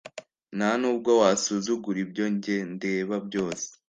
Nta 0.57 0.69
nubwo 0.79 1.11
wasuzugura 1.21 1.97
ibyo 2.05 2.25
nge 2.33 2.57
ndeba 2.73 3.15
byose 3.27 3.67